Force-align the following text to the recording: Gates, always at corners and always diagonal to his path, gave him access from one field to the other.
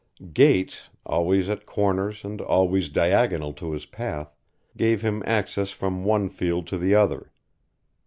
Gates, 0.33 0.89
always 1.05 1.47
at 1.47 1.67
corners 1.67 2.25
and 2.25 2.41
always 2.41 2.89
diagonal 2.89 3.53
to 3.53 3.71
his 3.71 3.85
path, 3.85 4.33
gave 4.75 5.03
him 5.03 5.21
access 5.27 5.69
from 5.69 6.03
one 6.05 6.27
field 6.27 6.65
to 6.69 6.77
the 6.79 6.95
other. 6.95 7.31